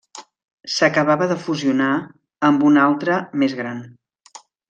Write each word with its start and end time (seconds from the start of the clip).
S'acabava 0.75 1.27
de 1.31 1.35
fusionar 1.43 1.91
amb 2.51 2.65
una 2.71 2.83
altra 2.87 3.21
més 3.43 3.57
gran. 3.63 3.87